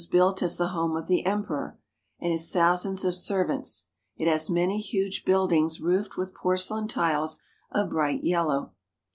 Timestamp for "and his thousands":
2.19-3.05